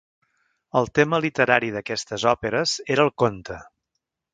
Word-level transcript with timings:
El 0.81 0.89
tema 1.01 1.21
literari 1.27 1.71
d'aquestes 1.77 2.29
òperes 2.35 2.77
era 2.97 3.09
el 3.09 3.17
conte. 3.25 3.65